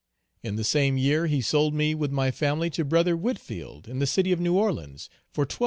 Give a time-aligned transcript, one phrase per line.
[0.41, 4.07] In the same year he sold me with my family to "Bro." Whitfield, in the
[4.07, 5.59] city of New Orleans, for $1200.